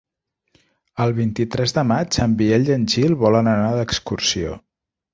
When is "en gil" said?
2.81-3.17